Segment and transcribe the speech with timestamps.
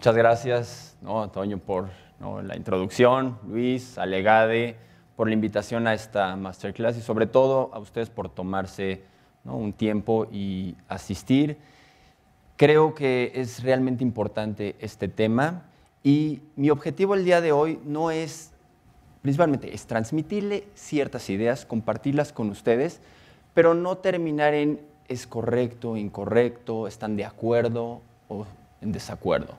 [0.00, 1.90] Muchas gracias, ¿no, Antonio, por
[2.42, 4.76] la introducción, Luis, Alegade,
[5.14, 9.02] por la invitación a esta masterclass y sobre todo a ustedes por tomarse
[9.44, 11.58] un tiempo y asistir.
[12.56, 15.64] Creo que es realmente importante este tema
[16.02, 18.52] y mi objetivo el día de hoy no es,
[19.20, 23.02] principalmente, es transmitirle ciertas ideas, compartirlas con ustedes,
[23.52, 28.46] pero no terminar en es correcto, incorrecto, están de acuerdo o
[28.80, 29.58] en desacuerdo.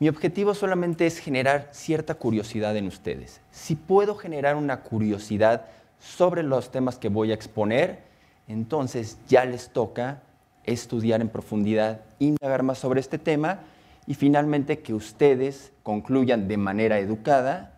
[0.00, 3.40] Mi objetivo solamente es generar cierta curiosidad en ustedes.
[3.50, 5.66] Si puedo generar una curiosidad
[5.98, 7.98] sobre los temas que voy a exponer,
[8.46, 10.22] entonces ya les toca
[10.64, 13.60] estudiar en profundidad, indagar más sobre este tema
[14.06, 17.74] y finalmente que ustedes concluyan de manera educada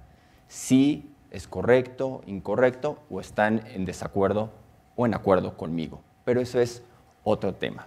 [0.46, 4.50] si es correcto, incorrecto o están en desacuerdo
[4.94, 6.02] o en acuerdo conmigo.
[6.24, 6.82] Pero eso es
[7.24, 7.86] otro tema.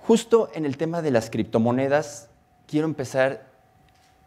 [0.00, 2.28] Justo en el tema de las criptomonedas,
[2.68, 3.48] quiero empezar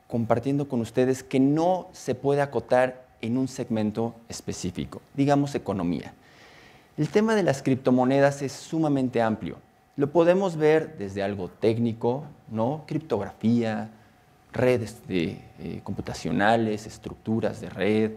[0.08, 6.14] compartiendo con ustedes que no se puede acotar en un segmento específico, digamos economía.
[6.98, 9.58] El tema de las criptomonedas es sumamente amplio.
[9.96, 12.84] Lo podemos ver desde algo técnico, ¿no?
[12.88, 13.90] criptografía,
[14.52, 18.12] redes de, eh, computacionales, estructuras de red,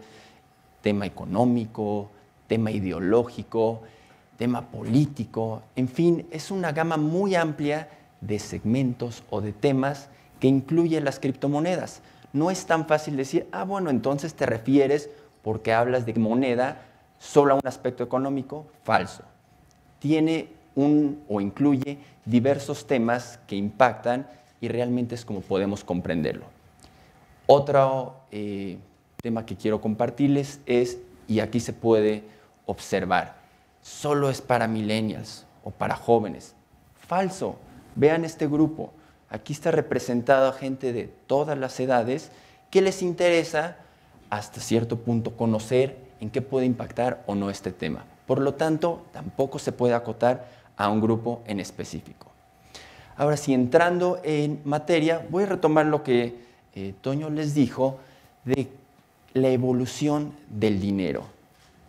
[0.81, 2.09] tema económico,
[2.47, 3.83] tema ideológico,
[4.37, 7.87] tema político, en fin, es una gama muy amplia
[8.19, 10.09] de segmentos o de temas
[10.47, 12.01] incluye las criptomonedas.
[12.33, 15.09] No es tan fácil decir, ah, bueno, entonces te refieres
[15.41, 16.81] porque hablas de moneda
[17.19, 18.65] solo a un aspecto económico.
[18.83, 19.23] Falso.
[19.99, 24.27] Tiene un o incluye diversos temas que impactan
[24.59, 26.45] y realmente es como podemos comprenderlo.
[27.47, 28.77] Otro eh,
[29.21, 32.23] tema que quiero compartirles es, y aquí se puede
[32.65, 33.35] observar,
[33.81, 36.55] solo es para millennials o para jóvenes.
[36.95, 37.57] Falso.
[37.95, 38.91] Vean este grupo.
[39.35, 42.31] Aquí está representado a gente de todas las edades
[42.69, 43.75] que les interesa
[44.29, 48.05] hasta cierto punto conocer en qué puede impactar o no este tema.
[48.27, 50.47] Por lo tanto, tampoco se puede acotar
[50.77, 52.27] a un grupo en específico.
[53.17, 56.37] Ahora, si entrando en materia, voy a retomar lo que
[56.73, 57.99] eh, Toño les dijo
[58.45, 58.69] de
[59.33, 61.25] la evolución del dinero.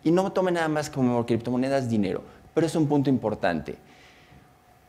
[0.03, 3.77] Y no tome nada más como criptomonedas dinero, pero es un punto importante.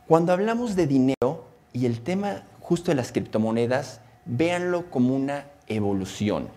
[0.09, 1.28] Cuando hablamos de dinero
[1.79, 6.49] y el tema justo de las criptomonedas, véanlo como una evolución.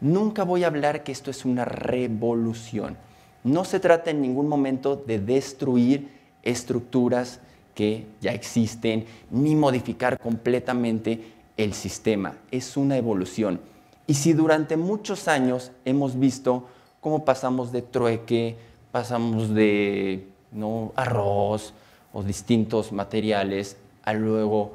[0.00, 2.96] Nunca voy a hablar que esto es una revolución.
[3.44, 6.08] No se trata en ningún momento de destruir
[6.42, 7.40] estructuras
[7.74, 11.20] que ya existen, ni modificar completamente
[11.58, 12.34] el sistema.
[12.50, 13.60] Es una evolución.
[14.06, 16.66] Y si durante muchos años hemos visto
[17.00, 18.56] cómo pasamos de trueque,
[18.90, 20.92] pasamos de ¿no?
[20.96, 21.74] arroz
[22.12, 24.74] o distintos materiales a luego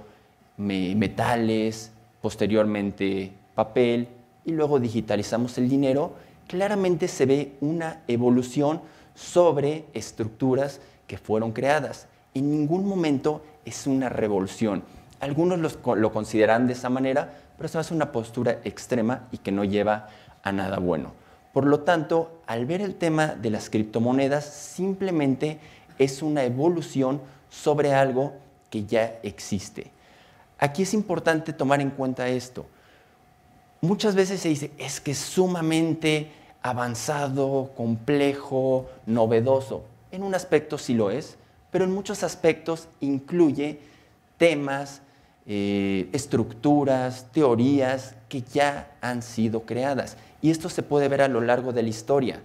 [0.58, 4.08] metales, posteriormente papel
[4.46, 6.14] y luego digitalizamos el dinero,
[6.48, 8.82] claramente se ve una evolución
[9.16, 12.08] sobre estructuras que fueron creadas.
[12.34, 14.84] En ningún momento es una revolución.
[15.20, 19.64] Algunos lo consideran de esa manera, pero eso es una postura extrema y que no
[19.64, 20.10] lleva
[20.44, 21.14] a nada bueno.
[21.54, 25.60] Por lo tanto, al ver el tema de las criptomonedas, simplemente
[25.98, 28.34] es una evolución sobre algo
[28.70, 29.92] que ya existe.
[30.60, 32.66] Aquí es importante tomar en cuenta esto.
[33.82, 39.84] Muchas veces se dice, es que es sumamente avanzado, complejo, novedoso.
[40.12, 41.38] En un aspecto sí lo es,
[41.72, 43.80] pero en muchos aspectos incluye
[44.38, 45.02] temas,
[45.46, 50.18] eh, estructuras, teorías que ya han sido creadas.
[50.42, 52.42] Y esto se puede ver a lo largo de la historia.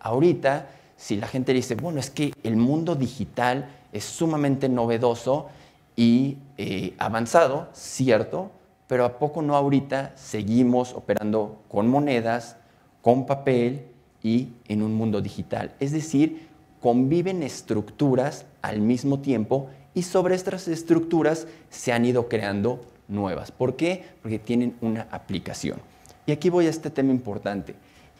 [0.00, 5.48] Ahorita, si la gente dice, bueno, es que el mundo digital es sumamente novedoso
[5.94, 8.50] y eh, avanzado, cierto,
[8.86, 12.56] pero a poco no ahorita seguimos operando con monedas,
[13.02, 13.86] con papel
[14.22, 15.74] y en un mundo digital.
[15.80, 16.48] Es decir,
[16.80, 23.50] conviven estructuras al mismo tiempo y sobre estas estructuras se han ido creando nuevas.
[23.50, 24.04] ¿Por qué?
[24.22, 25.80] Porque tienen una aplicación.
[26.26, 27.74] Y aquí voy a este tema importante.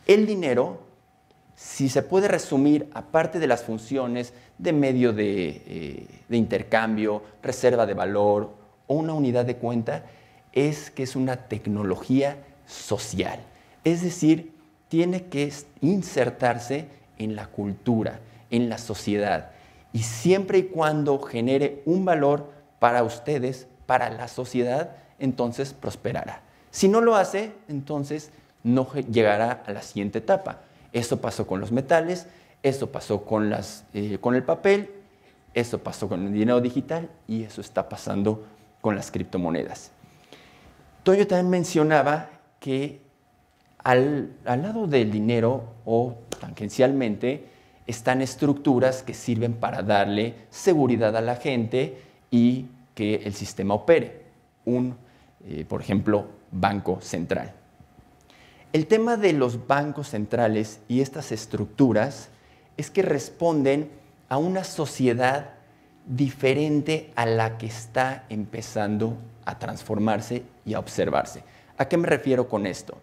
[0.07, 0.81] El dinero,
[1.57, 7.87] si se puede resumir, aparte de las funciones de medio de, eh, de intercambio, reserva
[7.87, 8.55] de valor
[8.87, 10.05] o una unidad de cuenta,
[10.53, 12.37] es que es una tecnología
[12.67, 13.41] social.
[13.85, 14.53] Es decir,
[14.89, 16.89] tiene que insertarse
[17.19, 18.21] en la cultura,
[18.51, 19.51] en la sociedad.
[19.93, 26.43] Y siempre y cuando genere un valor para ustedes, para la sociedad, entonces prosperará.
[26.71, 28.31] Si no lo hace, entonces
[28.63, 30.61] no llegará a la siguiente etapa.
[30.93, 32.27] Eso pasó con los metales,
[32.63, 33.25] eso pasó
[33.95, 34.91] eh, con el papel,
[35.55, 38.45] eso pasó con el dinero digital y eso está pasando
[38.81, 39.91] con las criptomonedas.
[41.03, 43.01] Toyo también mencionaba que
[43.79, 47.47] al, al lado del dinero o tangencialmente
[47.87, 54.23] están estructuras que sirven para darle seguridad a la gente y que el sistema opere.
[54.65, 54.97] Un,
[55.45, 57.53] eh, por ejemplo, banco central.
[58.73, 62.29] El tema de los bancos centrales y estas estructuras
[62.77, 63.91] es que responden
[64.29, 65.51] a una sociedad
[66.07, 71.43] diferente a la que está empezando a transformarse y a observarse.
[71.79, 72.99] ¿A qué me refiero con esto?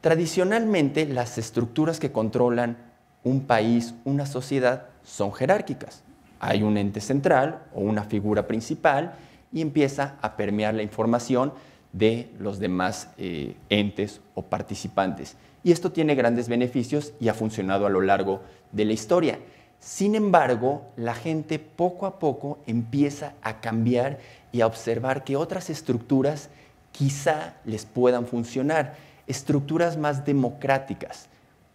[0.00, 2.76] Tradicionalmente las estructuras que controlan
[3.22, 6.02] un país, una sociedad, son jerárquicas.
[6.40, 9.14] Hay un ente central o una figura principal
[9.52, 11.52] y empieza a permear la información
[11.92, 15.36] de los demás eh, entes o participantes.
[15.62, 18.42] Y esto tiene grandes beneficios y ha funcionado a lo largo
[18.72, 19.38] de la historia.
[19.78, 24.18] Sin embargo, la gente poco a poco empieza a cambiar
[24.52, 26.50] y a observar que otras estructuras
[26.92, 28.94] quizá les puedan funcionar.
[29.26, 31.28] Estructuras más democráticas,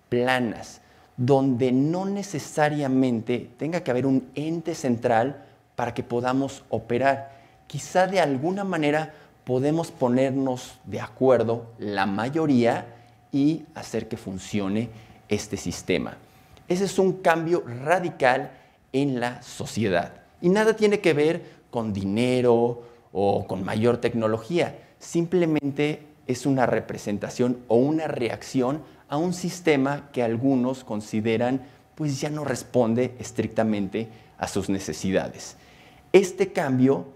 [0.09, 0.81] planas,
[1.17, 5.43] donde no necesariamente tenga que haber un ente central
[5.75, 7.33] para que podamos operar.
[7.67, 9.13] Quizá de alguna manera
[9.45, 12.87] podemos ponernos de acuerdo la mayoría
[13.31, 14.89] y hacer que funcione
[15.29, 16.17] este sistema.
[16.67, 18.51] Ese es un cambio radical
[18.91, 20.13] en la sociedad.
[20.41, 24.79] Y nada tiene que ver con dinero o con mayor tecnología.
[24.99, 31.61] Simplemente es una representación o una reacción a un sistema que algunos consideran
[31.93, 35.55] pues ya no responde estrictamente a sus necesidades.
[36.11, 37.14] Este cambio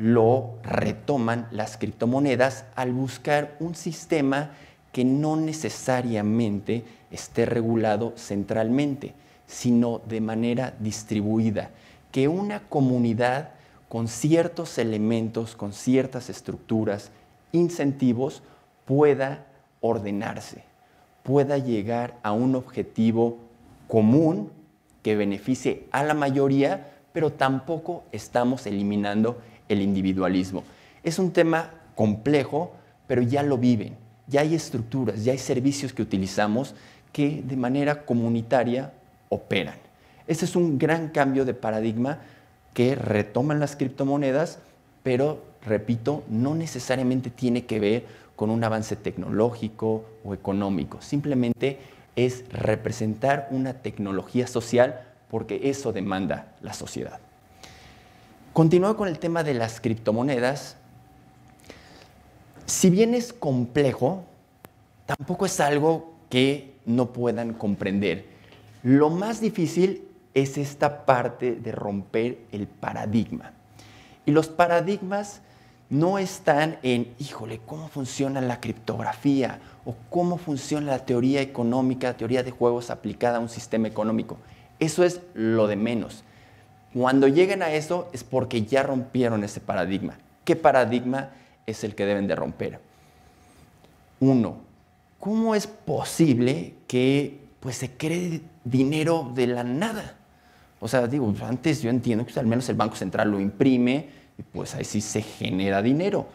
[0.00, 4.52] lo retoman las criptomonedas al buscar un sistema
[4.92, 9.12] que no necesariamente esté regulado centralmente,
[9.46, 11.70] sino de manera distribuida,
[12.10, 13.50] que una comunidad
[13.90, 17.10] con ciertos elementos, con ciertas estructuras,
[17.52, 18.42] incentivos,
[18.86, 19.46] pueda
[19.80, 20.70] ordenarse
[21.22, 23.38] pueda llegar a un objetivo
[23.88, 24.50] común
[25.02, 29.38] que beneficie a la mayoría, pero tampoco estamos eliminando
[29.70, 30.64] el individualismo.
[31.02, 32.72] Es un tema complejo,
[33.06, 33.96] pero ya lo viven.
[34.26, 36.74] Ya hay estructuras, ya hay servicios que utilizamos
[37.12, 38.92] que de manera comunitaria
[39.28, 39.76] operan.
[40.26, 42.18] Ese es un gran cambio de paradigma
[42.74, 44.58] que retoman las criptomonedas,
[45.02, 48.04] pero, repito, no necesariamente tiene que ver
[48.36, 51.00] con un avance tecnológico o económico.
[51.00, 51.78] Simplemente
[52.16, 57.20] es representar una tecnología social porque eso demanda la sociedad.
[58.52, 60.76] Continúo con el tema de las criptomonedas.
[62.66, 64.24] Si bien es complejo,
[65.06, 68.26] tampoco es algo que no puedan comprender.
[68.82, 70.02] Lo más difícil
[70.34, 73.52] es esta parte de romper el paradigma.
[74.26, 75.42] Y los paradigmas
[75.88, 82.42] no están en, híjole, cómo funciona la criptografía o cómo funciona la teoría económica, teoría
[82.42, 84.38] de juegos aplicada a un sistema económico.
[84.80, 86.24] Eso es lo de menos.
[86.92, 90.14] Cuando lleguen a eso es porque ya rompieron ese paradigma.
[90.44, 91.30] ¿Qué paradigma
[91.66, 92.80] es el que deben de romper?
[94.18, 94.56] Uno,
[95.18, 100.16] ¿cómo es posible que pues, se cree dinero de la nada?
[100.80, 104.08] O sea, digo, antes yo entiendo que al menos el Banco Central lo imprime,
[104.52, 106.26] pues ahí sí se genera dinero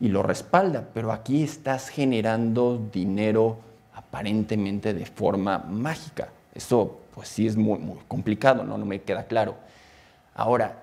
[0.00, 3.58] y lo respalda, pero aquí estás generando dinero
[3.94, 6.28] aparentemente de forma mágica.
[6.54, 8.76] Eso pues sí es muy, muy complicado, ¿no?
[8.76, 9.56] no me queda claro.
[10.34, 10.82] Ahora,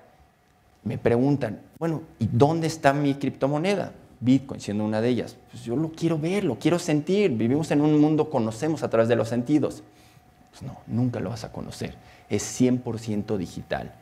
[0.83, 3.91] me preguntan, bueno, ¿y dónde está mi criptomoneda?
[4.21, 5.35] Bitcoin siendo una de ellas.
[5.51, 7.31] Pues yo lo quiero ver, lo quiero sentir.
[7.31, 9.83] Vivimos en un mundo, conocemos a través de los sentidos.
[10.51, 11.95] Pues no, nunca lo vas a conocer.
[12.29, 13.93] Es 100% digital.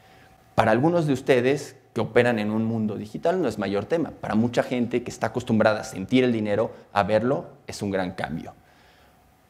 [0.56, 4.12] Para algunos de ustedes que operan en un mundo digital no es mayor tema.
[4.12, 8.12] Para mucha gente que está acostumbrada a sentir el dinero, a verlo, es un gran
[8.12, 8.54] cambio.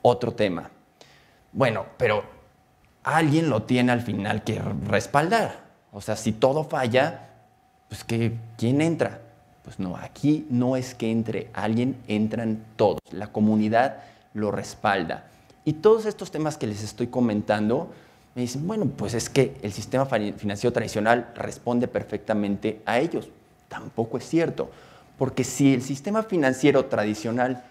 [0.04, 0.70] Otro tema.
[1.52, 2.24] Bueno, pero
[3.04, 5.69] alguien lo tiene al final que respaldar.
[5.92, 7.30] O sea, si todo falla,
[7.88, 9.22] pues que, ¿quién entra?
[9.64, 13.00] Pues no, aquí no es que entre alguien, entran todos.
[13.12, 13.98] La comunidad
[14.34, 15.26] lo respalda.
[15.66, 17.92] Y todos estos temas que les estoy comentando,
[18.36, 23.30] me dicen, bueno, pues es que el sistema financiero tradicional responde perfectamente a ellos.
[23.68, 24.72] Tampoco es cierto,
[25.18, 27.64] porque si el sistema financiero tradicional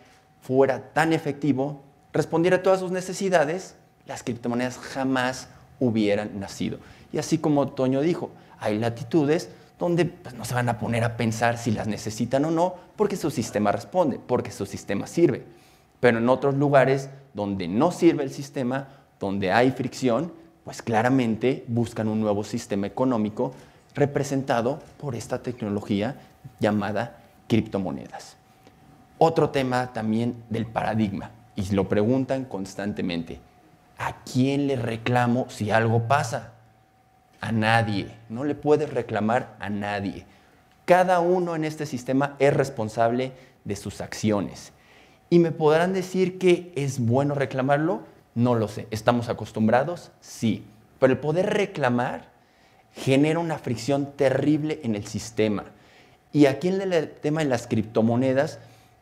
[0.43, 1.83] fuera tan efectivo,
[2.13, 3.75] respondiera a todas sus necesidades,
[4.07, 5.49] las criptomonedas jamás
[5.81, 6.79] hubieran nacido.
[7.13, 11.17] Y así como Toño dijo, hay latitudes donde pues, no se van a poner a
[11.17, 15.45] pensar si las necesitan o no, porque su sistema responde, porque su sistema sirve.
[16.01, 18.89] Pero en otros lugares donde no sirve el sistema,
[19.21, 20.33] donde hay fricción,
[20.65, 23.53] pues claramente buscan un nuevo sistema económico
[23.95, 26.17] representado por esta tecnología
[26.61, 28.37] llamada criptomonedas.
[29.19, 33.41] Otro tema también del paradigma, y lo preguntan constantemente.
[33.99, 36.53] ¿A quién le reclamo si algo pasa?
[37.41, 38.15] A nadie.
[38.29, 40.27] No le puedes reclamar a nadie.
[40.85, 43.33] Cada uno en este sistema es responsable
[43.65, 44.73] de sus acciones.
[45.31, 48.03] ¿Y me podrán decir que es bueno reclamarlo?
[48.35, 48.87] No lo sé.
[48.91, 50.11] ¿Estamos acostumbrados?
[50.21, 50.65] Sí.
[50.99, 52.31] Pero el poder reclamar
[52.95, 55.65] genera una fricción terrible en el sistema.
[56.33, 58.59] Y aquí en el tema de las criptomonedas,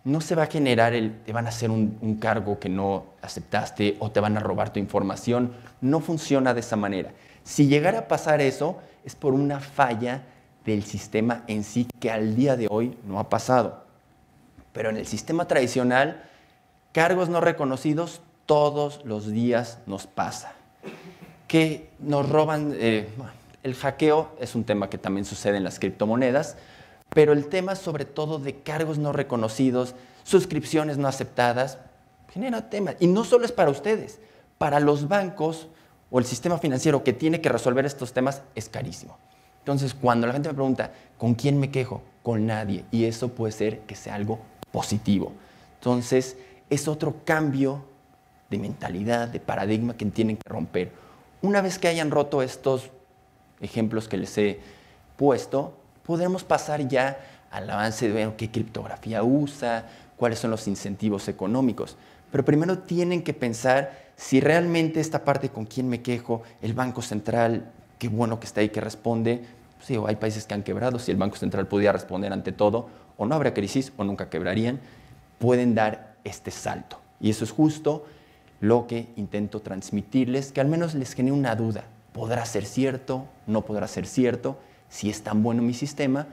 [0.06, 3.96] no se va a generar el, te van a hacer un, cargo que no aceptaste
[3.98, 5.52] o te van a robar tu información.
[5.80, 7.10] No funciona de esa manera.
[7.46, 10.22] Si llegara a pasar eso, es por una falla
[10.64, 13.84] del sistema en sí que al día de hoy no ha pasado.
[14.72, 16.24] Pero en el sistema tradicional,
[16.90, 20.54] cargos no reconocidos todos los días nos pasa.
[21.46, 23.08] Que nos roban, eh,
[23.62, 26.56] el hackeo es un tema que también sucede en las criptomonedas,
[27.10, 31.78] pero el tema sobre todo de cargos no reconocidos, suscripciones no aceptadas,
[32.34, 32.96] genera temas.
[32.98, 34.18] Y no solo es para ustedes,
[34.58, 35.68] para los bancos
[36.10, 39.18] o el sistema financiero que tiene que resolver estos temas es carísimo.
[39.58, 42.02] Entonces, cuando la gente me pregunta, ¿con quién me quejo?
[42.22, 42.84] Con nadie.
[42.92, 44.38] Y eso puede ser que sea algo
[44.70, 45.32] positivo.
[45.80, 46.36] Entonces,
[46.70, 47.84] es otro cambio
[48.48, 50.92] de mentalidad, de paradigma que tienen que romper.
[51.42, 52.90] Una vez que hayan roto estos
[53.60, 54.60] ejemplos que les he
[55.16, 57.18] puesto, podemos pasar ya
[57.50, 59.86] al avance de qué criptografía usa,
[60.16, 61.96] cuáles son los incentivos económicos.
[62.30, 67.02] Pero primero tienen que pensar si realmente esta parte con quién me quejo, el Banco
[67.02, 69.44] Central, qué bueno que está ahí que responde.
[69.80, 73.26] Sí, hay países que han quebrado, si el Banco Central pudiera responder ante todo, o
[73.26, 74.80] no habría crisis o nunca quebrarían,
[75.38, 77.00] pueden dar este salto.
[77.20, 78.06] Y eso es justo
[78.60, 81.84] lo que intento transmitirles, que al menos les genere una duda.
[82.12, 83.26] ¿Podrá ser cierto?
[83.46, 84.58] ¿No podrá ser cierto?
[84.88, 86.26] si es tan bueno mi sistema,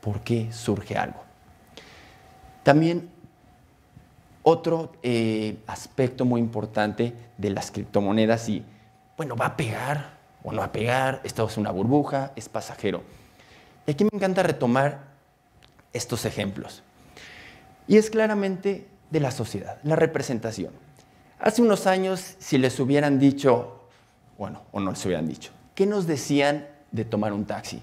[0.00, 1.22] ¿por qué surge algo?
[2.62, 3.08] También
[4.42, 8.64] otro eh, aspecto muy importante de las criptomonedas y,
[9.16, 13.02] bueno, va a pegar o no va a pegar, esto es una burbuja, es pasajero.
[13.86, 15.00] Y aquí me encanta retomar
[15.92, 16.82] estos ejemplos.
[17.86, 20.72] Y es claramente de la sociedad, la representación.
[21.40, 23.82] Hace unos años, si les hubieran dicho,
[24.36, 27.82] bueno, o no les hubieran dicho, ¿qué nos decían de tomar un taxi.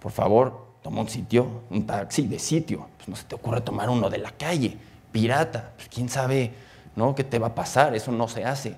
[0.00, 2.88] Por favor, toma un sitio, un taxi de sitio.
[2.96, 4.76] Pues no se te ocurre tomar uno de la calle,
[5.14, 5.70] pirata.
[5.76, 6.52] Pues quién sabe
[6.96, 7.14] ¿no?
[7.14, 8.76] qué te va a pasar, eso no se hace.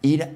[0.00, 0.26] Ir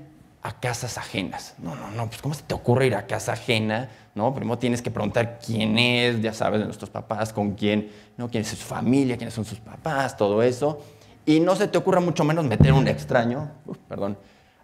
[0.42, 1.54] a casas ajenas.
[1.58, 3.88] No, no, no, pues ¿cómo se te ocurre ir a casa ajena?
[4.14, 4.34] ¿No?
[4.34, 8.28] Primero tienes que preguntar quién es, ya sabes, de nuestros papás, con quién, ¿no?
[8.28, 10.84] quién es su familia, quiénes son sus papás, todo eso.
[11.24, 13.52] Y no se te ocurra mucho menos meter un extraño,
[13.88, 14.18] perdón,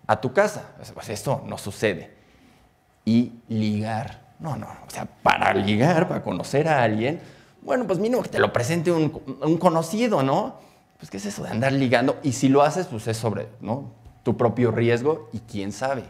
[0.06, 0.72] a tu casa.
[0.92, 2.14] Pues esto no sucede
[3.06, 4.20] y ligar.
[4.38, 7.20] No, no, o sea, para ligar, para conocer a alguien,
[7.62, 9.10] bueno, pues mínimo que te lo presente un,
[9.58, 10.56] conocido, ¿no?
[10.98, 13.90] Pues qué es eso de andar ligando y si lo haces, pues es sobre, ¿no?
[14.22, 16.04] Tu propio riesgo y quién sabe.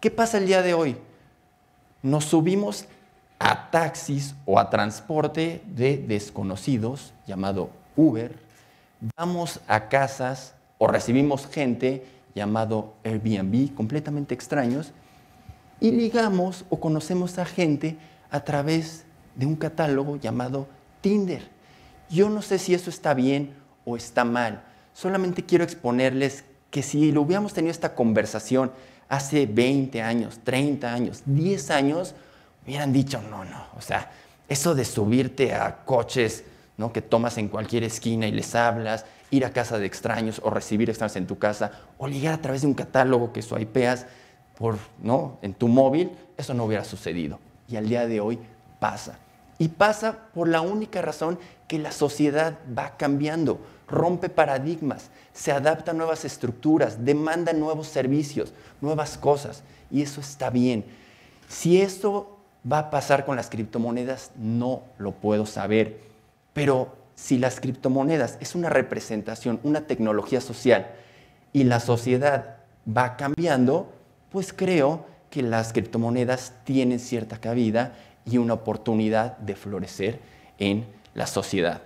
[0.00, 0.96] ¿Qué pasa el día de hoy?
[2.02, 2.86] Nos subimos
[3.38, 8.36] a taxis o a transporte de desconocidos llamado Uber,
[9.16, 14.92] vamos a casas o recibimos gente llamado Airbnb, completamente extraños,
[15.80, 17.96] y ligamos o conocemos a gente
[18.30, 19.04] a través
[19.34, 20.68] de un catálogo llamado
[21.00, 21.48] Tinder.
[22.08, 23.54] Yo no sé si eso está bien
[23.84, 24.62] o está mal.
[24.92, 28.70] Solamente quiero exponerles que si lo hubiéramos tenido esta conversación
[29.08, 32.14] hace 20 años, 30 años, 10 años,
[32.64, 34.10] hubieran dicho, no, no, o sea,
[34.48, 36.44] eso de subirte a coches
[36.76, 36.92] ¿no?
[36.92, 40.88] que tomas en cualquier esquina y les hablas, ir a casa de extraños o recibir
[40.90, 44.06] extraños en tu casa, o ligar a través de un catálogo que swipeas,
[44.56, 45.38] por, ¿no?
[45.42, 47.38] en tu móvil, eso no hubiera sucedido.
[47.68, 48.38] Y al día de hoy
[48.78, 49.18] pasa.
[49.60, 51.38] Y pasa por la única razón
[51.68, 58.54] que la sociedad va cambiando, rompe paradigmas, se adapta a nuevas estructuras, demanda nuevos servicios,
[58.80, 59.62] nuevas cosas.
[59.90, 60.86] Y eso está bien.
[61.46, 62.38] Si esto
[62.70, 66.00] va a pasar con las criptomonedas, no lo puedo saber.
[66.54, 70.86] Pero si las criptomonedas es una representación, una tecnología social,
[71.52, 72.56] y la sociedad
[72.88, 73.92] va cambiando,
[74.30, 77.94] pues creo que las criptomonedas tienen cierta cabida
[78.30, 80.20] y una oportunidad de florecer
[80.58, 81.82] en la sociedad.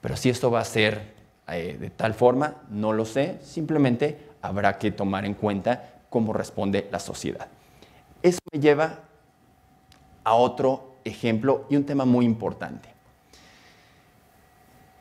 [0.00, 1.14] Pero si esto va a ser
[1.48, 6.88] eh, de tal forma, no lo sé, simplemente habrá que tomar en cuenta cómo responde
[6.90, 7.48] la sociedad.
[8.22, 9.00] Eso me lleva
[10.24, 12.88] a otro ejemplo y un tema muy importante.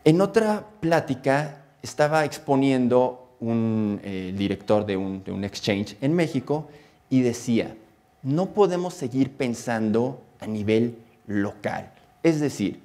[0.03, 6.67] En otra plática estaba exponiendo un eh, director de un, de un exchange en México
[7.09, 7.75] y decía,
[8.21, 10.97] no podemos seguir pensando a nivel
[11.27, 11.91] local.
[12.21, 12.81] Es decir,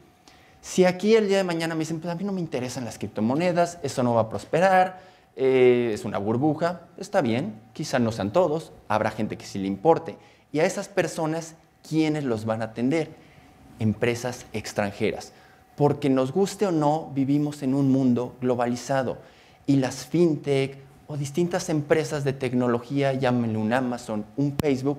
[0.61, 2.99] Si aquí el día de mañana me dicen, pues a mí no me interesan las
[2.99, 5.01] criptomonedas, eso no va a prosperar,
[5.37, 9.69] eh, es una burbuja, está bien, quizá no sean todos, habrá gente que sí le
[9.69, 10.17] importe.
[10.53, 11.55] Y a esas personas,
[11.89, 13.09] ¿quiénes los van a atender?
[13.79, 15.33] Empresas extranjeras.
[15.77, 19.19] Porque nos guste o no, vivimos en un mundo globalizado
[19.65, 24.99] y las fintech o distintas empresas de tecnología, llámenle un Amazon, un Facebook,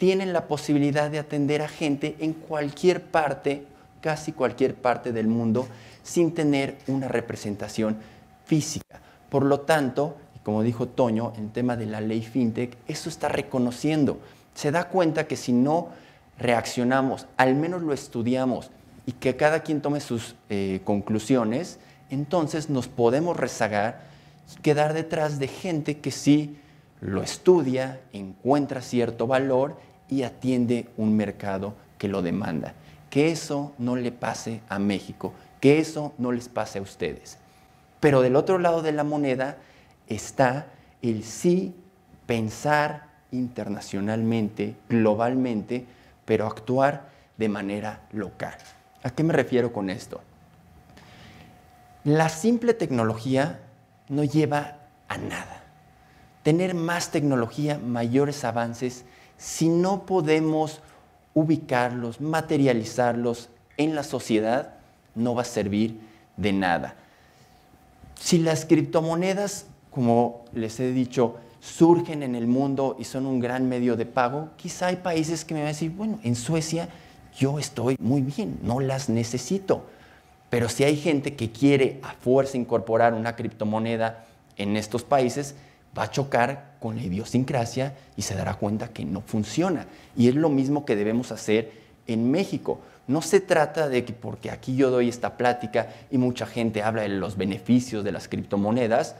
[0.00, 3.66] tienen la posibilidad de atender a gente en cualquier parte,
[4.00, 5.68] casi cualquier parte del mundo,
[6.02, 7.98] sin tener una representación
[8.46, 8.98] física.
[9.28, 14.18] Por lo tanto, como dijo Toño, en tema de la ley FinTech, eso está reconociendo.
[14.54, 15.88] Se da cuenta que si no
[16.38, 18.70] reaccionamos, al menos lo estudiamos
[19.04, 21.78] y que cada quien tome sus eh, conclusiones,
[22.08, 24.08] entonces nos podemos rezagar
[24.62, 26.56] quedar detrás de gente que sí
[27.02, 32.74] lo estudia, encuentra cierto valor y atiende un mercado que lo demanda.
[33.08, 37.38] Que eso no le pase a México, que eso no les pase a ustedes.
[38.00, 39.58] Pero del otro lado de la moneda
[40.06, 40.66] está
[41.02, 41.74] el sí
[42.26, 45.86] pensar internacionalmente, globalmente,
[46.24, 48.56] pero actuar de manera local.
[49.02, 50.20] ¿A qué me refiero con esto?
[52.04, 53.60] La simple tecnología
[54.08, 54.76] no lleva
[55.08, 55.62] a nada.
[56.42, 59.04] Tener más tecnología, mayores avances,
[59.40, 60.82] si no podemos
[61.32, 64.74] ubicarlos, materializarlos en la sociedad,
[65.14, 65.98] no va a servir
[66.36, 66.94] de nada.
[68.20, 73.66] Si las criptomonedas, como les he dicho, surgen en el mundo y son un gran
[73.66, 76.90] medio de pago, quizá hay países que me van a decir, bueno, en Suecia
[77.34, 79.86] yo estoy muy bien, no las necesito.
[80.50, 84.26] Pero si hay gente que quiere a fuerza incorporar una criptomoneda
[84.58, 85.54] en estos países,
[85.96, 89.86] va a chocar con la idiosincrasia y se dará cuenta que no funciona.
[90.16, 91.70] Y es lo mismo que debemos hacer
[92.06, 92.80] en México.
[93.06, 97.02] No se trata de que porque aquí yo doy esta plática y mucha gente habla
[97.02, 99.14] de los beneficios de las criptomonedas,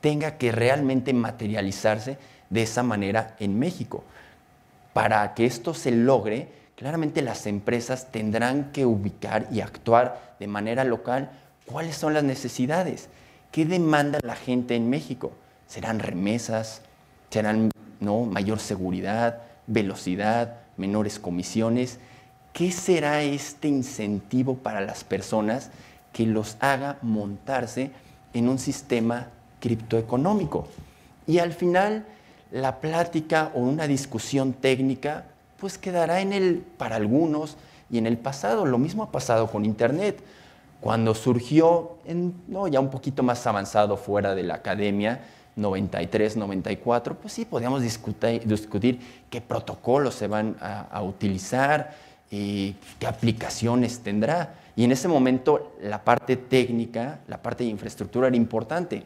[0.00, 2.18] tenga que realmente materializarse
[2.50, 4.04] de esa manera en México.
[4.92, 10.84] Para que esto se logre, Claramente las empresas tendrán que ubicar y actuar de manera
[10.84, 11.32] local
[11.66, 13.08] cuáles son las necesidades,
[13.50, 15.32] qué demanda la gente en México.
[15.66, 16.82] ¿Serán remesas?
[17.30, 21.98] ¿Serán no, mayor seguridad, velocidad, menores comisiones?
[22.52, 25.70] ¿Qué será este incentivo para las personas
[26.12, 27.90] que los haga montarse
[28.32, 29.28] en un sistema
[29.60, 30.68] criptoeconómico?
[31.26, 32.06] Y al final,
[32.50, 35.24] la plática o una discusión técnica
[35.58, 37.56] pues quedará en el, para algunos
[37.90, 38.64] y en el pasado.
[38.64, 40.22] Lo mismo ha pasado con Internet.
[40.80, 45.20] Cuando surgió, en, no, ya un poquito más avanzado fuera de la academia,
[45.58, 51.94] 93, 94, pues sí, podíamos discutir, qué protocolos se van a, utilizar
[52.30, 54.54] y qué aplicaciones tendrá.
[54.76, 59.02] Y en ese momento la parte técnica, la parte de infraestructura era importante.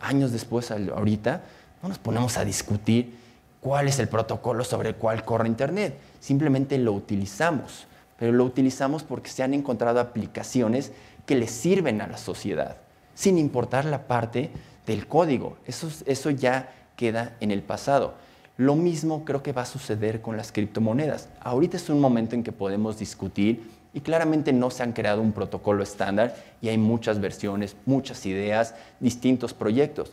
[0.00, 1.42] Años después, ahorita,
[1.82, 3.16] no nos ponemos a discutir
[3.60, 5.98] cuál es el protocolo sobre el cual corre Internet.
[6.20, 7.86] Simplemente lo utilizamos,
[8.18, 10.92] pero lo utilizamos porque se han encontrado aplicaciones
[11.26, 12.76] que le sirven a la sociedad,
[13.14, 14.50] sin importar la parte
[14.88, 15.56] del código.
[15.66, 18.14] Eso, eso ya queda en el pasado.
[18.56, 21.28] Lo mismo creo que va a suceder con las criptomonedas.
[21.40, 25.32] Ahorita es un momento en que podemos discutir y claramente no se han creado un
[25.32, 30.12] protocolo estándar y hay muchas versiones, muchas ideas, distintos proyectos.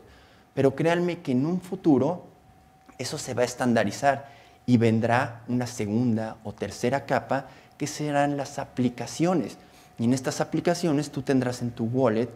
[0.54, 2.26] Pero créanme que en un futuro
[2.98, 4.30] eso se va a estandarizar
[4.66, 9.58] y vendrá una segunda o tercera capa que serán las aplicaciones.
[9.98, 12.30] Y en estas aplicaciones tú tendrás en tu wallet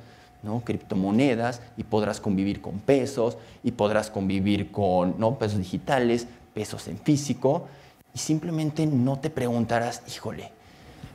[0.43, 0.61] ¿no?
[0.61, 5.37] criptomonedas y podrás convivir con pesos y podrás convivir con ¿no?
[5.37, 7.67] pesos digitales, pesos en físico
[8.13, 10.51] y simplemente no te preguntarás, híjole,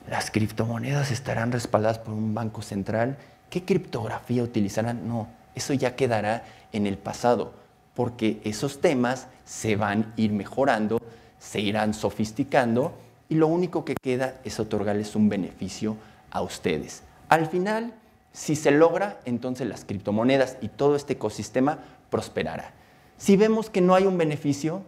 [0.08, 3.16] las criptomonedas estarán respaldadas por un banco central,
[3.50, 5.08] ¿qué criptografía utilizarán?
[5.08, 7.52] No, eso ya quedará en el pasado
[7.94, 11.00] porque esos temas se van a ir mejorando,
[11.38, 12.92] se irán sofisticando
[13.28, 15.96] y lo único que queda es otorgarles un beneficio
[16.30, 17.02] a ustedes.
[17.28, 17.94] Al final,
[18.34, 21.78] si se logra, entonces las criptomonedas y todo este ecosistema
[22.10, 22.74] prosperará.
[23.16, 24.82] Si vemos que no hay un beneficio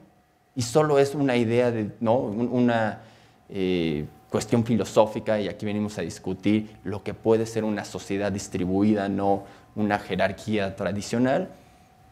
[0.55, 2.17] y solo es una idea de ¿no?
[2.19, 3.01] una
[3.49, 9.09] eh, cuestión filosófica y aquí venimos a discutir lo que puede ser una sociedad distribuida,
[9.09, 11.49] no una jerarquía tradicional,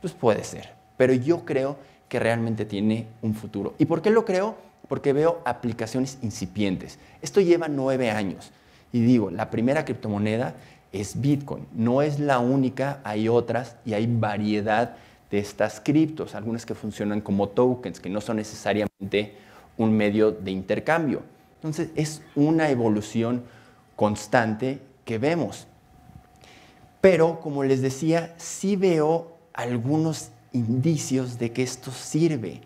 [0.01, 1.77] pues puede ser pero yo creo
[2.09, 3.75] que realmente tiene un futuro.
[3.79, 4.57] ¿Y por qué lo creo?
[4.88, 6.99] Porque veo aplicaciones incipientes.
[7.23, 8.53] Esto lleva nueve años.
[8.92, 10.55] Y digo, la primera criptomoneda
[10.94, 11.66] es Bitcoin.
[11.74, 14.96] No es la única, hay otras y hay variedad
[15.30, 19.35] de estas criptos, algunas que funcionan como tokens, que no son necesariamente
[19.76, 21.22] un medio de intercambio.
[21.57, 23.42] Entonces es una evolución
[23.96, 25.66] constante que vemos.
[27.00, 32.61] Pero, como les decía, sí veo algunos indicios de que esto sirve.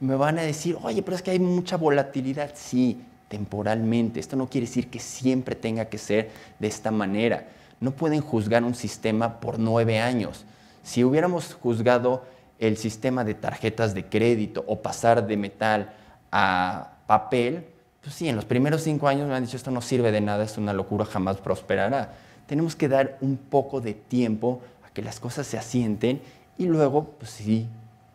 [0.00, 2.52] Me van a decir, oye, pero es que hay mucha volatilidad.
[2.54, 3.00] Sí,
[3.34, 4.20] temporalmente.
[4.20, 7.48] Esto no quiere decir que siempre tenga que ser de esta manera.
[7.80, 10.44] No pueden juzgar un sistema por nueve años.
[10.84, 12.22] Si hubiéramos juzgado
[12.60, 15.92] el sistema de tarjetas de crédito o pasar de metal
[16.30, 17.64] a papel,
[18.00, 20.44] pues sí, en los primeros cinco años me han dicho esto no sirve de nada,
[20.44, 22.12] es una locura, jamás prosperará.
[22.46, 26.20] Tenemos que dar un poco de tiempo a que las cosas se asienten
[26.56, 27.66] y luego, pues sí,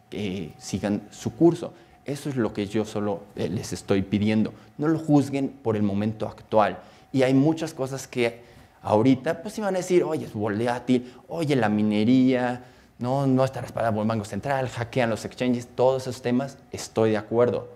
[0.10, 1.73] que sigan su curso.
[2.09, 4.51] Eso es lo que yo solo eh, les estoy pidiendo.
[4.79, 6.79] No lo juzguen por el momento actual.
[7.11, 8.41] Y hay muchas cosas que
[8.81, 12.63] ahorita, pues iban a decir, oye, es volátil, oye, la minería,
[12.97, 17.11] no, no está respaldada por el Banco Central, hackean los exchanges, todos esos temas, estoy
[17.11, 17.69] de acuerdo.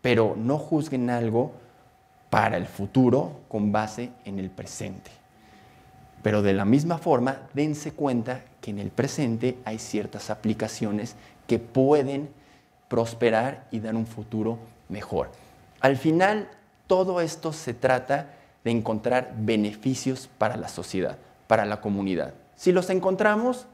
[0.00, 1.52] Pero no juzguen algo
[2.30, 5.10] para el futuro con base en el presente.
[6.22, 11.16] Pero de la misma forma, dense cuenta que en el presente hay ciertas aplicaciones
[11.46, 12.30] que pueden
[12.94, 14.56] prosperar y dar un futuro
[14.88, 15.28] mejor.
[15.80, 16.48] Al final,
[16.86, 18.28] todo esto se trata
[18.62, 22.34] de encontrar beneficios para la sociedad, para la comunidad.
[22.54, 23.66] Si los encontramos,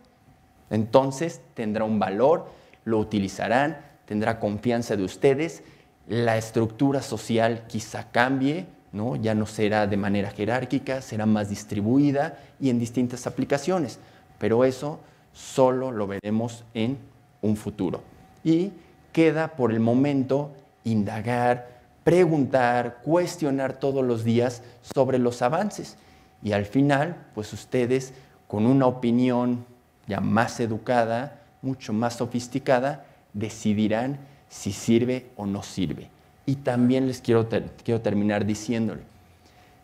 [0.70, 2.46] entonces tendrá un valor,
[2.86, 5.64] lo utilizarán, tendrá confianza de ustedes,
[6.08, 9.16] la estructura social quizá cambie, ¿no?
[9.16, 13.98] ya no será de manera jerárquica, será más distribuida y en distintas aplicaciones,
[14.38, 14.98] pero eso
[15.34, 16.96] solo lo veremos en
[17.42, 18.00] un futuro.
[18.42, 18.72] Y
[19.12, 20.52] queda por el momento
[20.84, 25.96] indagar, preguntar, cuestionar todos los días sobre los avances.
[26.42, 28.14] Y al final, pues ustedes
[28.46, 29.64] con una opinión
[30.06, 34.18] ya más educada, mucho más sofisticada, decidirán
[34.48, 36.08] si sirve o no sirve.
[36.46, 37.48] Y también les quiero,
[37.84, 39.02] quiero terminar diciéndole,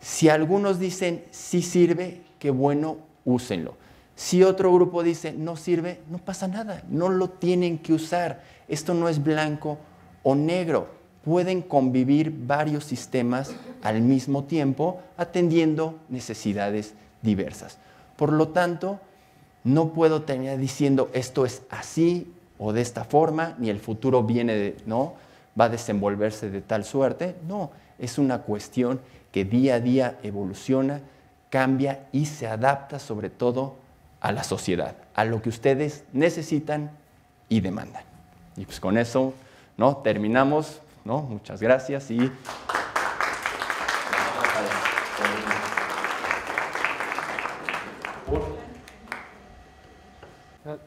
[0.00, 3.76] si algunos dicen sí sirve, qué bueno, úsenlo.
[4.16, 8.42] Si otro grupo dice no sirve, no pasa nada, no lo tienen que usar.
[8.68, 9.78] Esto no es blanco
[10.22, 13.52] o negro pueden convivir varios sistemas
[13.82, 17.78] al mismo tiempo atendiendo necesidades diversas.
[18.16, 19.00] Por lo tanto,
[19.64, 24.54] no puedo terminar diciendo esto es así o de esta forma, ni el futuro viene
[24.54, 25.14] de, no,
[25.60, 27.34] va a desenvolverse de tal suerte.
[27.48, 29.00] No, es una cuestión
[29.32, 31.00] que día a día evoluciona,
[31.50, 33.74] cambia y se adapta sobre todo
[34.20, 36.92] a la sociedad, a lo que ustedes necesitan
[37.48, 38.15] y demandan.
[38.56, 39.34] Y pues con eso,
[39.76, 39.98] ¿no?
[39.98, 41.22] Terminamos ¿no?
[41.22, 42.30] Muchas gracias y...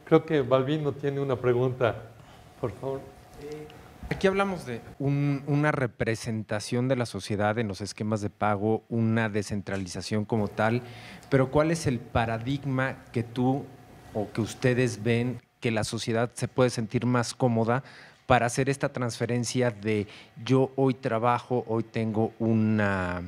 [0.04, 1.96] Creo que Balvino tiene una pregunta,
[2.60, 3.00] por favor.
[4.10, 10.26] Aquí hablamos de una representación de la sociedad en los esquemas de pago, una descentralización
[10.26, 10.82] como tal,
[11.30, 13.66] pero ¿cuál es el paradigma que tú
[14.14, 17.84] o que ustedes ven que la sociedad se puede sentir más cómoda
[18.26, 20.08] para hacer esta transferencia de
[20.45, 23.24] yo hoy trabajo, hoy tengo una,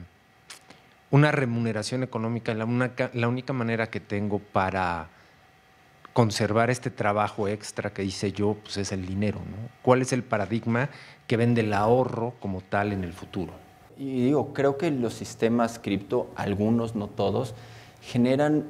[1.10, 5.10] una remuneración económica, la, la única manera que tengo para
[6.14, 9.40] conservar este trabajo extra que hice yo, pues es el dinero.
[9.82, 10.90] ¿Cuál es el paradigma
[11.26, 13.54] que vende el ahorro como tal en el futuro?
[13.98, 17.56] Y digo, creo que los sistemas cripto, algunos, no todos,
[18.02, 18.66] generan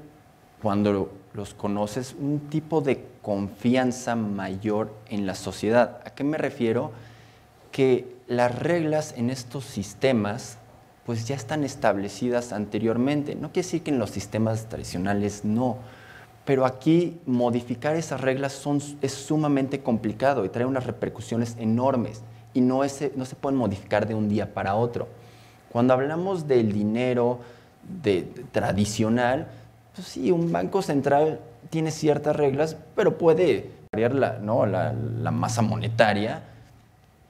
[0.62, 6.02] cuando los conoces un tipo de confianza mayor en la sociedad.
[6.06, 6.92] ¿A qué me refiero?
[7.72, 10.58] Que las reglas en estos sistemas
[11.06, 13.36] pues ya están establecidas anteriormente.
[13.36, 15.78] No quiere decir que en los sistemas tradicionales no,
[16.46, 22.22] pero aquí modificar esas reglas son, es sumamente complicado y trae unas repercusiones enormes
[22.54, 22.82] y no,
[23.16, 25.08] no se pueden modificar de un día para otro.
[25.72, 27.40] Cuando hablamos del dinero
[28.04, 29.48] de, tradicional,
[29.96, 34.65] pues sí, un banco central tiene ciertas reglas, pero puede variar la, ¿no?
[34.65, 34.93] la,
[35.32, 36.43] masa monetaria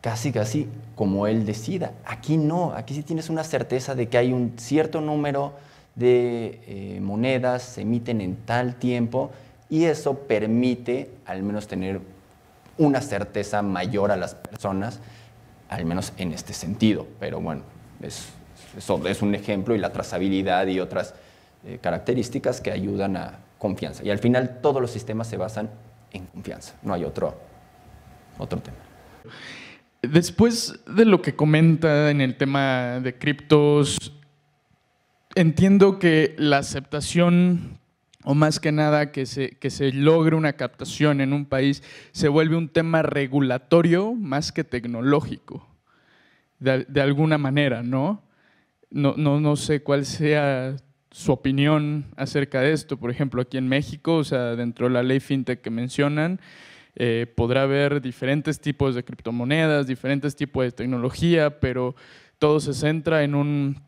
[0.01, 1.93] casi, casi como él decida.
[2.05, 5.53] Aquí no, aquí sí tienes una certeza de que hay un cierto número
[5.95, 9.31] de eh, monedas, se emiten en tal tiempo
[9.69, 12.01] y eso permite al menos tener
[12.77, 14.99] una certeza mayor a las personas,
[15.69, 17.07] al menos en este sentido.
[17.19, 17.61] Pero bueno,
[18.01, 18.29] es,
[18.77, 21.13] eso es un ejemplo y la trazabilidad y otras
[21.65, 24.03] eh, características que ayudan a confianza.
[24.03, 25.69] Y al final todos los sistemas se basan
[26.11, 27.39] en confianza, no hay otro,
[28.39, 28.77] otro tema.
[30.01, 34.11] Después de lo que comenta en el tema de criptos,
[35.35, 37.77] entiendo que la aceptación,
[38.23, 42.27] o más que nada que se, que se logre una captación en un país, se
[42.27, 45.67] vuelve un tema regulatorio más que tecnológico,
[46.57, 48.23] de, de alguna manera, ¿no?
[48.89, 50.75] No, no, no sé cuál sea
[51.11, 52.97] su opinión acerca de esto.
[52.97, 56.39] Por ejemplo, aquí en México, o sea, dentro de la ley fintech que mencionan,
[56.95, 61.95] eh, podrá haber diferentes tipos de criptomonedas, diferentes tipos de tecnología, pero
[62.39, 63.81] todo se centra en, un,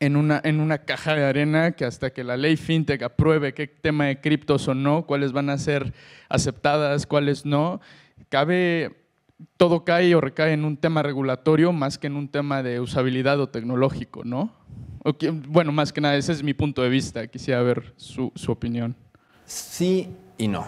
[0.00, 3.66] en, una, en una caja de arena que hasta que la ley fintech apruebe qué
[3.66, 5.92] tema de criptos o no, cuáles van a ser
[6.28, 7.80] aceptadas, cuáles no,
[8.28, 9.03] cabe
[9.56, 13.40] todo cae o recae en un tema regulatorio más que en un tema de usabilidad
[13.40, 14.50] o tecnológico, ¿no?
[15.48, 17.26] bueno, más que nada, ese es mi punto de vista.
[17.26, 18.96] Quisiera ver su, su opinión.
[19.44, 20.64] Sí y no.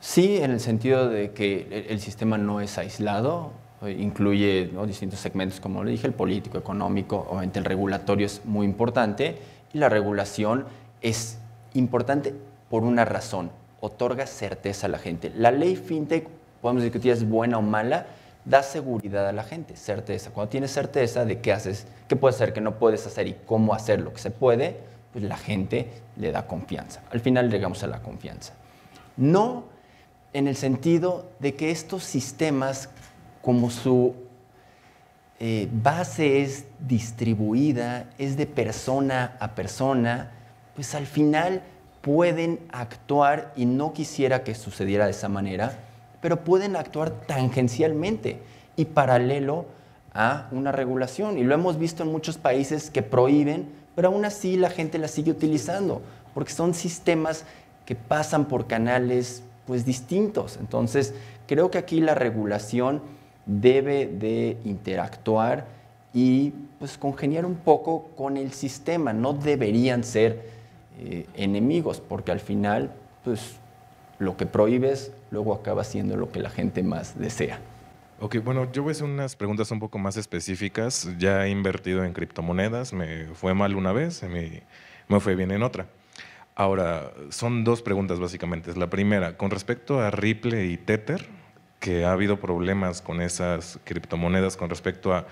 [0.00, 5.60] Sí, en el sentido de que el sistema no es aislado, eh, incluye distintos segmentos,
[5.60, 9.38] como le dije, el político, económico, obviamente el regulatorio es muy importante
[9.72, 10.66] y la regulación
[11.00, 11.38] es
[11.72, 12.34] importante
[12.68, 13.50] por una razón,
[13.80, 15.32] otorga certeza a la gente.
[15.34, 16.28] La ley FinTech,
[16.64, 18.06] podemos discutir es buena o mala,
[18.46, 20.30] da seguridad a la gente, certeza.
[20.30, 23.74] Cuando tienes certeza de qué haces, qué puedes hacer, qué no puedes hacer y cómo
[23.74, 24.78] hacer lo que se puede,
[25.12, 27.02] pues la gente le da confianza.
[27.10, 28.54] Al final llegamos a la confianza.
[29.18, 29.64] No
[30.32, 32.88] en el sentido de que estos sistemas,
[33.42, 34.14] como su
[35.40, 40.30] eh, base es distribuida, es de persona a persona,
[40.74, 41.60] pues al final
[42.00, 45.78] pueden actuar, y no quisiera que sucediera de esa manera,
[46.24, 48.38] pero pueden actuar tangencialmente
[48.76, 49.66] y paralelo
[50.14, 51.36] a una regulación.
[51.36, 55.08] Y lo hemos visto en muchos países que prohíben, pero aún así la gente la
[55.08, 56.00] sigue utilizando,
[56.32, 57.44] porque son sistemas
[57.84, 60.56] que pasan por canales pues distintos.
[60.56, 61.12] Entonces,
[61.46, 63.02] creo que aquí la regulación
[63.44, 65.66] debe de interactuar
[66.14, 69.12] y pues congeniar un poco con el sistema.
[69.12, 70.48] No deberían ser
[71.00, 72.92] eh, enemigos, porque al final,
[73.24, 73.56] pues
[74.18, 77.58] lo que prohíbes luego acaba siendo lo que la gente más desea.
[78.20, 81.10] Ok, bueno, yo voy a hacer unas preguntas un poco más específicas.
[81.18, 84.62] Ya he invertido en criptomonedas, me fue mal una vez, me,
[85.08, 85.88] me fue bien en otra.
[86.54, 88.74] Ahora, son dos preguntas básicamente.
[88.76, 91.26] La primera, con respecto a Ripple y Tether,
[91.80, 95.26] que ha habido problemas con esas criptomonedas con respecto a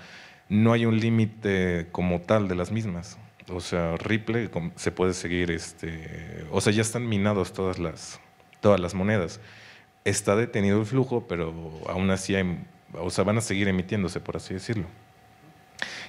[0.49, 3.17] no hay un límite como tal de las mismas.
[3.49, 8.19] O sea, Ripple se puede seguir, este, o sea, ya están minados todas las,
[8.61, 9.39] todas las monedas.
[10.05, 11.53] Está detenido el flujo, pero
[11.87, 12.35] aún así
[12.93, 14.85] o sea, van a seguir emitiéndose, por así decirlo.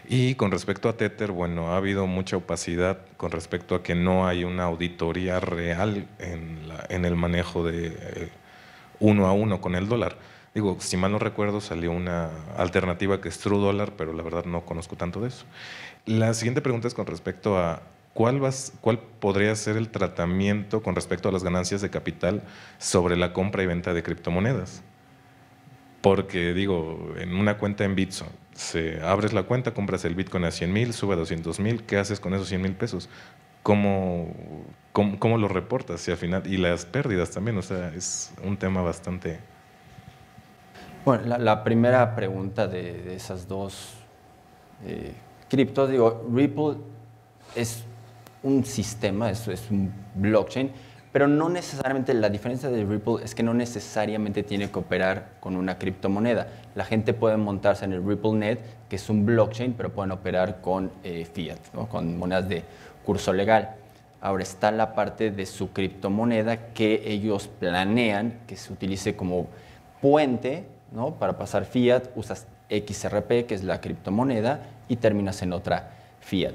[0.07, 4.27] Y con respecto a Tether, bueno, ha habido mucha opacidad con respecto a que no
[4.27, 8.29] hay una auditoría real en, la, en el manejo de eh,
[9.01, 10.19] uno a uno con el dólar.
[10.55, 14.45] Digo, si mal no recuerdo, salió una alternativa que es True Dollar, pero la verdad
[14.45, 15.47] no conozco tanto de eso.
[16.07, 17.83] La siguiente pregunta es con respecto a
[18.15, 18.41] cuál,
[19.21, 22.43] podría ser el tratamiento con respecto a las ganancias de capital
[22.79, 24.83] sobre la compra y venta de criptomonedas.
[26.01, 30.51] Porque digo, en una cuenta en Bitso, se, abres la cuenta, compras el Bitcoin a
[30.51, 33.09] 100 mil, sube a 200 mil, ¿qué haces con esos 100 mil pesos?
[33.63, 34.29] ¿Cómo,
[34.93, 36.07] cómo, lo reportas?
[36.07, 39.41] Y, al final, y las pérdidas también, o sea, es un tema bastante...
[41.05, 43.95] Bueno, la, primera pregunta de, esas dos
[44.87, 45.13] eh,
[45.49, 46.77] criptos, digo, Ripple
[47.55, 47.85] es
[48.45, 50.71] un sistema, es, es un blockchain,
[51.15, 55.55] pero no necesariamente, la diferencia de Ripple es que no necesariamente tiene que operar con
[55.55, 56.49] una criptomoneda.
[56.75, 60.91] La gente puede montarse en el RippleNet, que es un blockchain, pero pueden operar con
[61.05, 62.65] eh, fiat, con monedas de
[63.05, 63.77] curso legal.
[64.21, 69.47] Ahora está la parte de su criptomoneda que ellos planean que se utilice como
[70.03, 71.15] puente ¿no?
[71.15, 76.55] para pasar fiat, usas XRP, que es la criptomoneda, y terminas en otra fiat.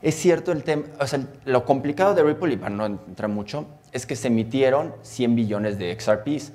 [0.00, 3.66] Es cierto el tema, o sea, lo complicado de Ripple, y para no entrar mucho,
[3.90, 6.52] es que se emitieron 100 billones de XRPs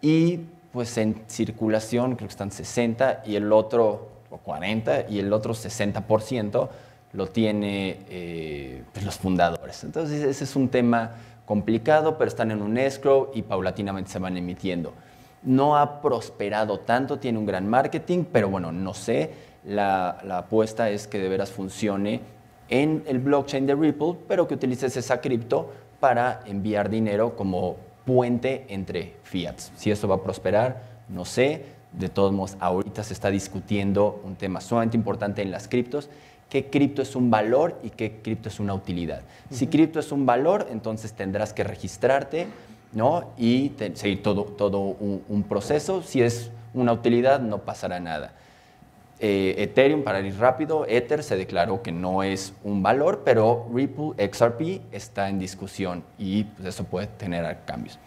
[0.00, 0.40] y
[0.72, 5.52] pues en circulación creo que están 60 y el otro, o 40, y el otro
[5.54, 6.68] 60%
[7.12, 9.84] lo tiene eh, pues, los fundadores.
[9.84, 11.12] Entonces ese es un tema
[11.44, 14.94] complicado, pero están en un escrow y paulatinamente se van emitiendo.
[15.42, 19.32] No ha prosperado tanto, tiene un gran marketing, pero bueno, no sé,
[19.64, 22.37] la, la apuesta es que de veras funcione
[22.68, 28.66] en el blockchain de Ripple, pero que utilices esa cripto para enviar dinero como puente
[28.68, 29.72] entre fiats.
[29.76, 31.78] Si eso va a prosperar, no sé.
[31.92, 36.10] De todos modos, ahorita se está discutiendo un tema sumamente importante en las criptos,
[36.50, 39.22] qué cripto es un valor y qué cripto es una utilidad.
[39.50, 42.46] Si cripto es un valor, entonces tendrás que registrarte
[42.92, 43.30] ¿no?
[43.38, 46.02] y seguir todo, todo un proceso.
[46.02, 48.32] Si es una utilidad, no pasará nada.
[49.20, 54.12] Eh, Ethereum, para ir rápido, Ether se declaró que no es un valor, pero Ripple
[54.30, 57.98] XRP está en discusión y pues, eso puede tener cambios.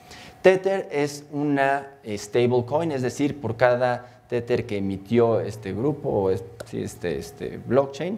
[0.42, 7.58] Tether es una stablecoin, es decir, por cada Tether que emitió este grupo este, este
[7.58, 8.18] blockchain,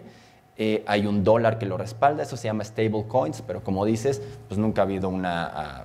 [0.56, 4.22] eh, hay un dólar que lo respalda, eso se llama stable coins, pero como dices,
[4.46, 5.84] pues nunca ha habido una,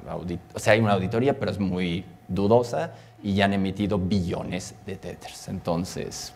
[0.54, 2.92] o sea, hay una auditoría, pero es muy dudosa
[3.24, 5.48] y ya han emitido billones de tethers.
[5.48, 6.34] Entonces,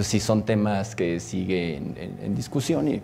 [0.00, 3.02] pues sí son temas que siguen en, discusión y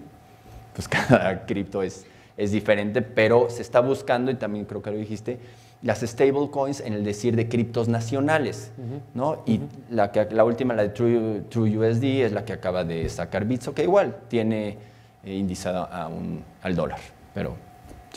[0.74, 2.06] pues cada cripto es,
[2.38, 5.38] es diferente, pero se está buscando, y también creo que lo dijiste,
[5.82, 8.72] las stablecoins en el decir de criptos nacionales,
[9.12, 9.42] ¿no?
[9.44, 13.44] Y la, que, la última, la de True, USD, es la que acaba de sacar
[13.44, 14.78] Bitso, que igual tiene
[15.22, 17.00] eh, indizada a un, al dólar,
[17.34, 17.56] pero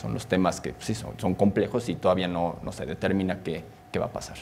[0.00, 3.62] son los temas que sí son, son complejos y todavía no, no se determina qué,
[3.92, 4.38] qué, va a pasar.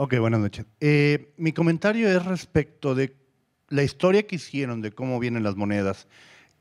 [0.00, 0.64] Ok, buenas noches.
[0.78, 3.16] Eh, mi comentario es respecto de
[3.68, 6.06] la historia que hicieron de cómo vienen las monedas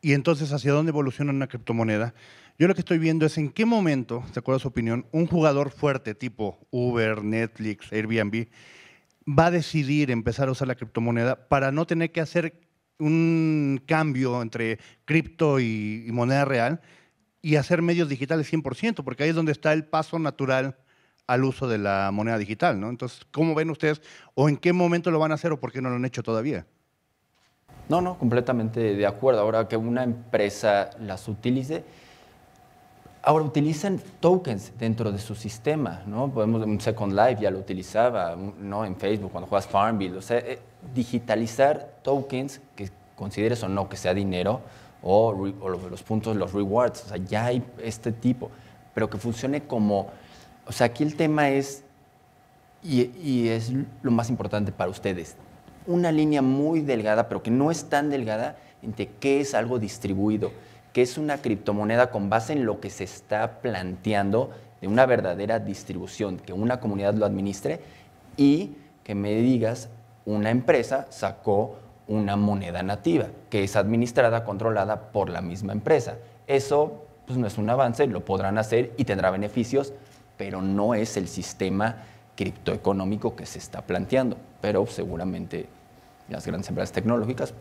[0.02, 2.16] y entonces hacia dónde evoluciona una criptomoneda.
[2.58, 5.28] Yo lo que estoy viendo es en qué momento, de acuerdo a su opinión, un
[5.28, 8.48] jugador fuerte tipo Uber, Netflix, Airbnb,
[9.28, 12.60] va a decidir empezar a usar la criptomoneda para no tener que hacer
[12.98, 16.82] un cambio entre cripto y, moneda real
[17.44, 20.76] y hacer medios digitales 100%, porque ahí es donde está el paso natural
[21.28, 22.90] al uso de la moneda digital, ¿no?
[22.90, 24.02] Entonces, ¿cómo ven ustedes
[24.34, 26.24] o en qué momento lo van a hacer o por qué no lo han hecho
[26.24, 26.66] todavía?
[27.90, 29.42] No, no, completamente de acuerdo.
[29.42, 31.84] Ahora que una empresa las utilice,
[33.28, 36.30] Ahora utilizan tokens dentro de su sistema, ¿no?
[36.30, 38.86] Podemos, un Second Life ya lo utilizaba, ¿no?
[38.86, 40.60] En Facebook cuando juegas Farmville, o sea, eh,
[40.96, 44.62] digitalizar tokens que consideres o no que sea dinero
[45.04, 45.34] o,
[45.90, 48.50] los puntos, los rewards, o sea, ya hay este tipo,
[48.94, 50.10] pero que funcione como,
[50.68, 51.84] o sea, aquí el tema es,
[52.84, 55.36] y, y es lo más importante para ustedes,
[55.86, 60.52] una línea muy delgada, pero que no es tan delgada entre qué es algo distribuido
[60.98, 64.50] que es una criptomoneda con base en lo que se está planteando
[64.82, 67.82] de una verdadera distribución, que una comunidad lo administre
[68.36, 68.72] y
[69.04, 69.90] que me digas,
[70.26, 71.76] una empresa sacó
[72.08, 76.18] una moneda nativa, que es administrada, controlada por la misma empresa.
[76.48, 79.94] Eso pues, no es un avance, lo podrán hacer y tendrá beneficios,
[80.38, 82.04] pero no es el sistema
[82.36, 84.38] criptoeconómico que se está planteando.
[84.62, 85.68] Pero seguramente
[86.30, 87.54] las grandes empresas tecnológicas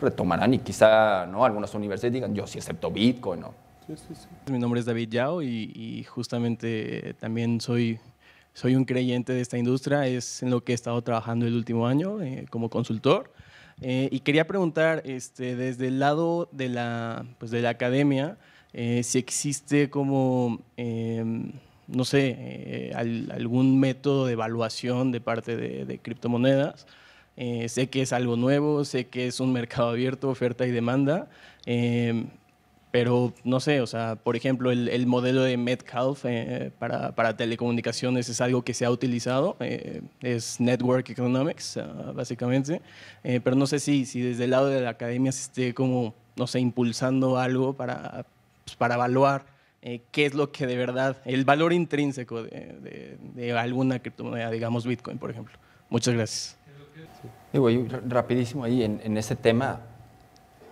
[0.00, 1.44] retomarán y quizá ¿no?
[1.44, 3.40] algunas universidades digan, yo sí acepto Bitcoin.
[3.40, 3.54] ¿no?
[4.50, 8.00] Mi nombre es David Yao y, justamente también soy,
[8.52, 11.86] soy un creyente de esta industria, es en lo que he estado trabajando el último
[11.86, 13.32] año eh, como consultor.
[13.80, 18.38] Eh, y quería preguntar, este, desde el lado de la, pues de la academia,
[18.72, 21.52] eh, si existe como, em,
[21.88, 26.86] no sé, algún método de evaluación de parte de, criptomonedas.
[27.36, 31.28] Eh, sé que es algo nuevo, sé que es un mercado abierto, oferta y demanda,
[31.66, 32.28] em,
[32.90, 38.30] pero no sé, o sea, por ejemplo, el, modelo de Metcalf eh, para, para, telecomunicaciones
[38.30, 42.80] es algo que se ha utilizado, eh, es Network Economics, ah, básicamente,
[43.22, 46.46] pero no sé si, si desde el lado de la academia se esté como, no
[46.46, 48.24] sé, impulsando algo para,
[48.64, 49.44] pues, para evaluar
[49.80, 54.86] qué es lo que de verdad, el valor intrínseco de, de, de alguna criptomoneda, digamos
[54.86, 55.58] Bitcoin, por ejemplo.
[55.88, 56.56] Muchas gracias.
[57.52, 57.68] Digo,
[58.08, 59.80] rapidísimo ahí en, ese tema,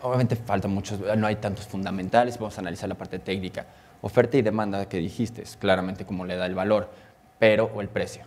[0.02, 3.66] obviamente falta muchos, no hay tantos fundamentales, vamos a analizar la parte técnica.
[4.02, 6.90] Oferta y demanda que dijiste, es claramente cómo le da el valor,
[7.38, 8.24] pero, o el precio.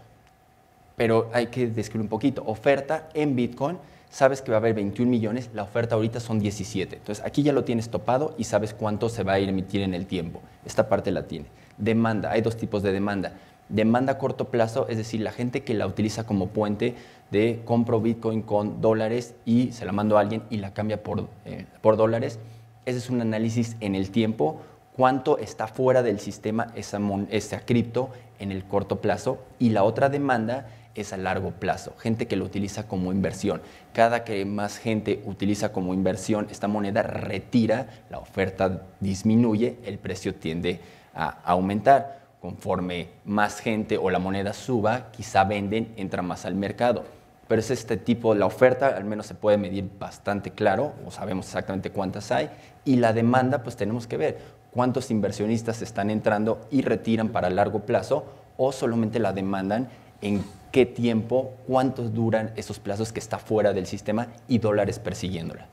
[0.95, 2.43] Pero hay que describir un poquito.
[2.47, 3.77] Oferta en Bitcoin,
[4.09, 6.97] sabes que va a haber 21 millones, la oferta ahorita son 17.
[6.97, 9.93] Entonces aquí ya lo tienes topado y sabes cuánto se va a ir emitir en
[9.93, 10.41] el tiempo.
[10.65, 11.47] Esta parte la tiene.
[11.77, 13.33] Demanda, hay dos tipos de demanda.
[13.69, 16.95] Demanda a corto plazo, es decir, la gente que la utiliza como puente
[17.31, 21.27] de compro Bitcoin con dólares y se la mando a alguien y la cambia por,
[21.45, 22.39] eh, por dólares.
[22.85, 24.61] Ese es un análisis en el tiempo,
[24.95, 30.09] cuánto está fuera del sistema esa, esa cripto en el corto plazo y la otra
[30.09, 30.67] demanda
[30.97, 33.61] es a largo plazo, gente que lo utiliza como inversión.
[33.93, 40.35] Cada que más gente utiliza como inversión esta moneda, retira, la oferta disminuye, el precio
[40.35, 40.79] tiende
[41.13, 42.17] a aumentar.
[42.41, 47.03] Conforme más gente o la moneda suba, quizá venden, entra más al mercado
[47.47, 51.45] pero es este tipo, la oferta al menos se puede medir bastante claro, o sabemos
[51.47, 52.49] exactamente cuántas hay,
[52.83, 54.37] y la demanda pues tenemos que ver
[54.71, 58.25] cuántos inversionistas están entrando y retiran para largo plazo
[58.57, 59.87] o solamente la demandan
[60.21, 60.43] en
[60.77, 65.67] qué tiempo, cuántos duran esos plazos que está fuera del sistema y dólares persiguiéndola.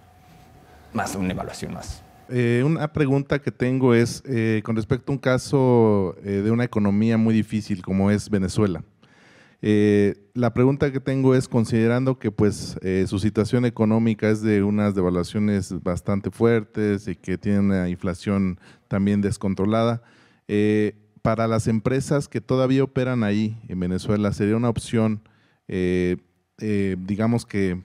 [0.95, 2.03] Más una evaluación más.
[2.31, 6.65] Eh, una pregunta que tengo es eh, con respecto a un caso eh, de una
[6.65, 8.83] economía muy difícil como es Venezuela.
[10.33, 15.83] La pregunta que tengo es, considerando que pues su situación económica es de unas devaluaciones
[15.83, 20.03] bastante fuertes y que tiene una inflación también descontrolada,
[20.47, 20.95] eh,
[21.25, 25.23] para las empresas que todavía operan ahí en Venezuela, ¿sería una opción,
[26.59, 27.83] digamos que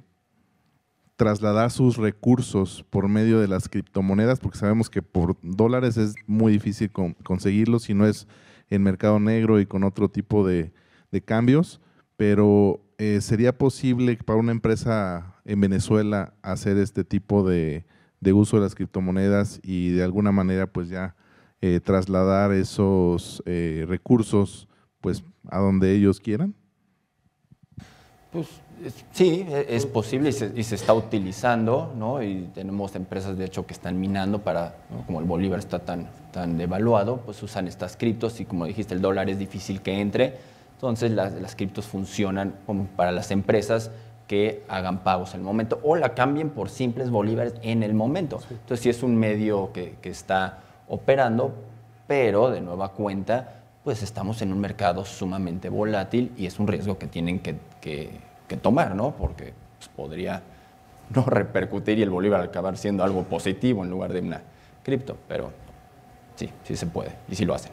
[1.20, 6.54] trasladar sus recursos por medio de las criptomonedas, porque sabemos que por dólares es muy
[6.54, 8.26] difícil conseguirlos si no es
[8.70, 10.72] en mercado negro y con otro tipo de,
[11.26, 11.82] cambios,
[12.16, 17.86] pero eh, ¿sería posible para una empresa en Venezuela hacer este tipo de,
[18.34, 21.16] uso de las criptomonedas y de alguna manera pues ya
[21.62, 24.68] eh, trasladar esos eh, recursos
[25.02, 26.56] pues a donde ellos quieran?
[28.32, 28.48] Pues
[29.12, 32.22] sí, e, es posible y se, está utilizando, ¿no?
[32.22, 36.58] Y tenemos empresas, de hecho, que están minando para, como el bolívar está tan, tan
[36.58, 40.38] devaluado, pues usan estas criptos y como dijiste, el dólar es difícil que entre.
[40.76, 43.92] Entonces las, las criptos funcionan como para las empresas
[44.28, 48.40] que hagan pagos en el momento o la cambien por simples bolívares en el momento.
[48.50, 50.60] Entonces sí es un medio que, que está
[50.90, 51.54] operando,
[52.08, 56.98] pero de nueva cuenta, pues estamos en un mercado sumamente volátil y es un riesgo
[56.98, 57.58] que tienen que,
[58.62, 59.12] tomar, ¿no?
[59.12, 60.42] Porque pues, podría
[61.16, 64.42] no repercutir y el bolívar acabar siendo algo positivo en lugar de una
[64.84, 65.52] cripto, pero
[66.36, 67.72] sí, sí se puede y sí lo hacen.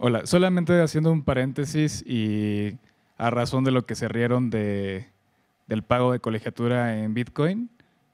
[0.00, 2.78] Hola, solamente haciendo un paréntesis y
[3.18, 5.06] a razón de lo que se rieron de,
[5.66, 7.70] del pago de colegiatura en Bitcoin,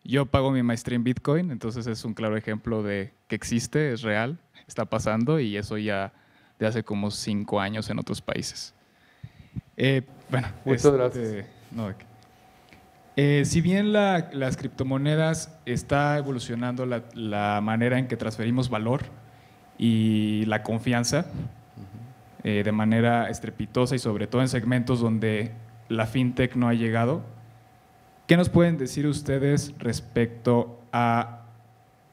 [0.07, 4.03] yo pago mi maestría en Bitcoin, entonces es un claro ejemplo de que existe, es
[4.03, 6.13] real, está pasando y eso ya
[6.59, 8.75] de hace como cinco años en otros países.
[9.77, 11.47] Eh, bueno, muchas este, gracias.
[13.17, 19.05] Eh, si bien las criptomonedas está evolucionando la, manera en que transferimos valor
[19.79, 21.27] y la confianza
[22.45, 25.53] eh, de manera estrepitosa y sobre todo en segmentos donde
[25.89, 27.23] la fintech no ha llegado,
[28.27, 31.45] ¿qué nos pueden decir ustedes respecto a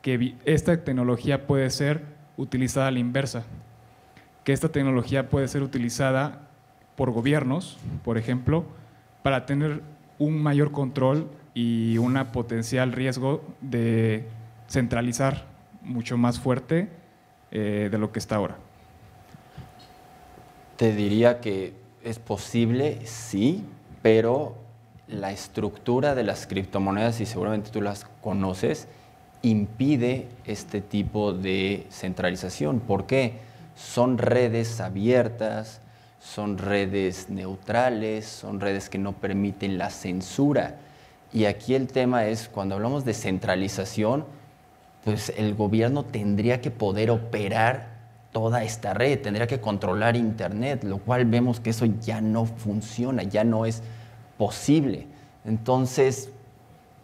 [0.02, 2.04] que esta tecnología puede ser
[2.38, 3.44] utilizada a la inversa?
[4.44, 6.50] Que esta tecnología puede ser utilizada
[6.96, 8.66] por gobiernos, por ejemplo,
[9.24, 9.82] para tener
[10.20, 14.28] un mayor control y un potencial riesgo de
[14.68, 15.46] centralizar
[15.82, 16.90] mucho más fuerte
[17.52, 18.58] eh, de lo que está ahora.
[20.78, 23.64] Te diría que es posible, sí,
[24.02, 24.63] pero
[25.08, 28.88] la estructura de las criptomonedas, y seguramente tú las conoces,
[29.42, 32.80] impide este tipo de centralización.
[32.80, 33.40] ¿Por qué?
[33.76, 35.82] Son redes abiertas,
[36.20, 40.78] son redes neutrales, son redes que no permiten la censura.
[41.34, 44.26] Y aquí el tema es, cuando hablamos de centralización,
[45.04, 47.94] pues el gobierno tendría que poder operar
[48.32, 53.24] toda esta red, tendría que controlar Internet, lo cual vemos que eso ya no funciona,
[53.24, 53.84] ya no es
[54.44, 55.08] posible.
[55.46, 56.30] Entonces,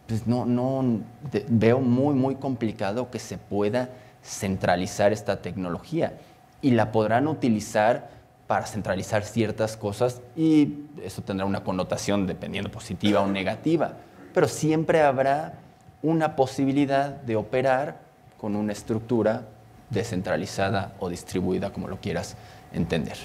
[0.06, 1.00] pues no, no
[1.48, 3.88] veo muy, muy complicado que se pueda
[4.22, 6.18] centralizar esta tecnología
[6.60, 8.10] y la podrán utilizar
[8.46, 13.94] para centralizar ciertas cosas y eso tendrá una connotación dependiendo positiva o negativa,
[14.34, 15.54] pero siempre habrá
[16.02, 18.00] una posibilidad de operar
[18.38, 19.46] con una estructura
[19.88, 22.36] descentralizada o distribuida, como lo quieras
[22.74, 23.16] entender.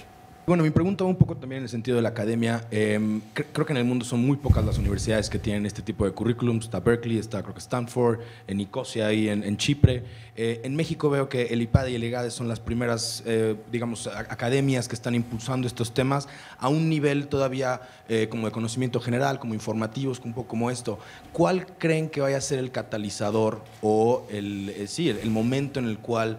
[0.48, 2.68] Bueno, mi pregunta va un poco también en el sentido de la academia.
[2.70, 6.06] Em, creo que en el mundo son muy pocas las universidades que tienen este tipo
[6.06, 6.66] de currículums.
[6.66, 10.04] Está Berkeley, está creo que Stanford, en Nicosia y en, Chipre.
[10.36, 14.06] Eh, en México veo que el IPAD y el IGADE son las primeras, eh, digamos,
[14.06, 16.28] academias que están impulsando estos temas
[16.60, 21.00] a un nivel todavía eh, como de conocimiento general, como informativos, un poco como esto.
[21.34, 25.98] ¿Cuál creen que vaya a ser el catalizador o el, sí, el momento en el
[25.98, 26.38] cual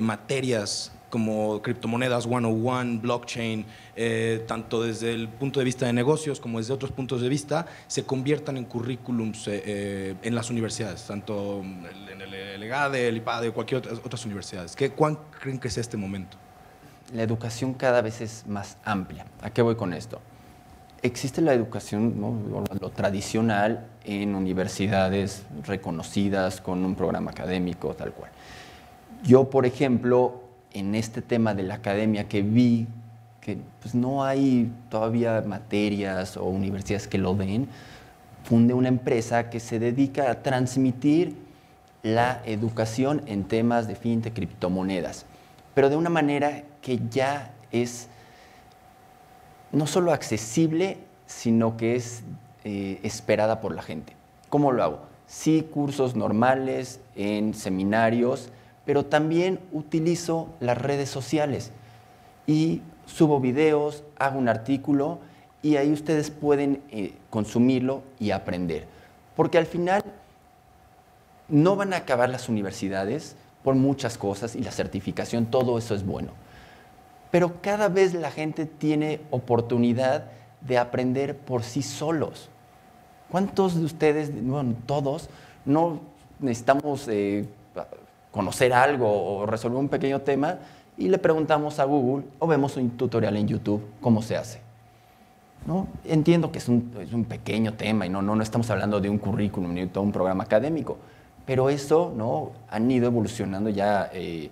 [0.00, 6.58] materias como criptomonedas 101, blockchain, eh, tanto desde el punto de vista de negocios como
[6.58, 11.62] desde otros puntos de vista, se conviertan en currículums eh, eh, en las universidades, tanto
[11.62, 14.74] en el EGADE, el IPADE cualquier otra, otras universidades.
[14.74, 16.36] ¿Qué, ¿Cuán creen que es este momento?
[17.14, 19.26] La educación cada vez es más amplia.
[19.40, 20.20] ¿A qué voy con esto?
[21.02, 28.32] Existe la educación, lo tradicional, en universidades reconocidas, con un programa académico, tal cual.
[29.22, 32.86] Yo, por ejemplo, en este tema de la academia que vi
[33.40, 37.68] que pues, no hay todavía materias o universidades que lo den,
[38.42, 41.36] funde una empresa que se dedica a transmitir
[42.02, 45.26] la educación en temas de fintech, criptomonedas,
[45.74, 48.08] pero de una manera que ya es
[49.70, 52.22] no solo accesible, sino que es
[52.64, 54.12] eh, esperada por la gente.
[54.48, 55.00] ¿Cómo lo hago?
[55.26, 58.50] Sí, cursos normales, en seminarios,
[58.86, 61.72] pero también utilizo las redes sociales
[62.46, 65.18] y subo videos, hago un artículo
[65.60, 68.86] y ahí ustedes pueden eh, consumirlo y aprender.
[69.34, 70.02] Porque al final
[71.48, 76.06] no van a acabar las universidades por muchas cosas y la certificación, todo eso es
[76.06, 76.30] bueno.
[77.32, 80.30] Pero cada vez la gente tiene oportunidad
[80.60, 82.48] de aprender por sí solos.
[83.28, 85.28] ¿Cuántos de ustedes, bueno, todos,
[85.64, 86.00] no
[86.38, 87.48] necesitamos eh,
[88.36, 90.58] conocer algo o resolver un pequeño tema
[90.98, 94.60] y le preguntamos a Google o vemos un tutorial en YouTube cómo se hace?
[95.66, 95.88] ¿No?
[96.04, 99.08] Entiendo que es un, es un pequeño tema y no, no, no, estamos hablando de
[99.08, 100.98] un currículum ni de todo un programa académico,
[101.46, 102.52] pero eso ¿no?
[102.68, 104.50] han ido evolucionando ya eh,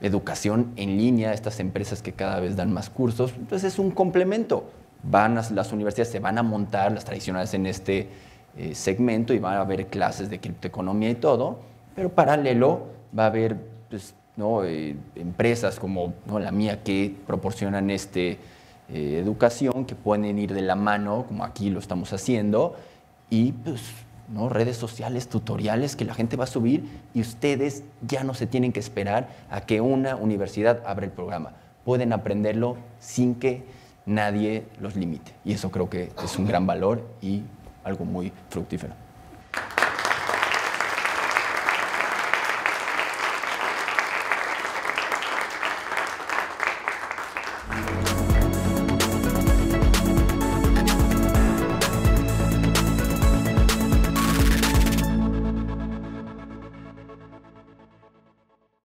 [0.00, 4.64] educación en línea, estas empresas que cada vez dan más cursos, entonces es un complemento.
[5.02, 8.08] Van las universidades se van a montar, las tradicionales en este
[8.56, 11.58] eh, segmento y van a haber clases de criptoeconomía y todo,
[11.94, 12.86] pero paralelo
[13.16, 13.56] va a haber
[13.88, 14.64] pues, ¿no?
[14.64, 18.38] eh, empresas como la mía que proporcionan este
[18.88, 22.76] eh, educación que pueden ir de la mano, como aquí lo estamos haciendo,
[23.30, 23.80] y pues,
[24.28, 24.48] ¿no?
[24.48, 26.84] redes sociales, tutoriales que la gente va a subir
[27.14, 31.52] y ustedes ya no se tienen que esperar a que una universidad abra el programa.
[31.84, 33.64] Pueden aprenderlo sin que
[34.06, 35.32] nadie los limite.
[35.44, 37.42] Y eso creo que es un gran valor y
[37.84, 39.03] algo muy fructífero.